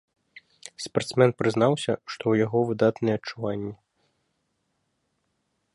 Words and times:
Спартсмен 0.85 1.33
прызнаўся, 1.41 1.93
што 2.13 2.21
ў 2.31 2.45
яго 2.45 2.59
выдатныя 2.69 3.15
адчуванні. 3.21 3.71